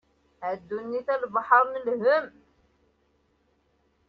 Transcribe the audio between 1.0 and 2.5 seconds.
a lebḥer n lhem.